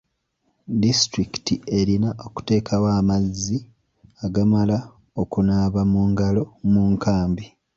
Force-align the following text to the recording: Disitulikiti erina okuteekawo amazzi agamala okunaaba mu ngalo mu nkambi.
Disitulikiti 0.81 1.55
erina 1.79 2.09
okuteekawo 2.25 2.87
amazzi 2.99 3.57
agamala 4.25 4.77
okunaaba 5.21 5.81
mu 5.91 6.01
ngalo 6.11 6.43
mu 6.71 6.81
nkambi. 6.93 7.45